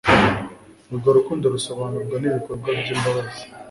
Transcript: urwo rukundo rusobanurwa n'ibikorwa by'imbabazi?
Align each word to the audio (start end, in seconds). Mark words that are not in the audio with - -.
urwo 0.91 1.09
rukundo 1.17 1.45
rusobanurwa 1.53 2.15
n'ibikorwa 2.19 2.67
by'imbabazi? 2.79 3.43